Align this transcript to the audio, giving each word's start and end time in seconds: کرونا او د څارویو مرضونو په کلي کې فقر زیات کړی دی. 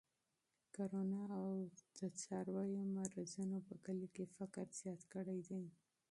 کرونا 0.75 1.21
او 1.39 1.49
د 1.97 1.99
څارویو 2.19 2.81
مرضونو 2.95 3.57
په 3.67 3.75
کلي 3.85 4.07
کې 4.15 4.25
فقر 4.35 4.65
زیات 4.79 5.01
کړی 5.13 5.39
دی. 5.49 5.63